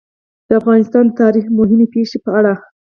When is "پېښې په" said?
1.93-2.29